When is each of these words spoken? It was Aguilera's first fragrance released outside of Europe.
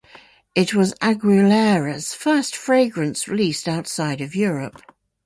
It 0.55 0.73
was 0.73 0.95
Aguilera's 0.95 2.15
first 2.15 2.55
fragrance 2.55 3.27
released 3.27 3.67
outside 3.67 4.19
of 4.19 4.33
Europe. 4.33 4.81